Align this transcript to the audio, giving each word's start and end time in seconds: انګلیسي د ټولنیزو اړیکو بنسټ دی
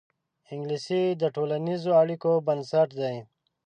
انګلیسي 0.51 1.03
د 1.21 1.23
ټولنیزو 1.35 1.91
اړیکو 2.01 2.31
بنسټ 2.47 2.89
دی 2.99 3.15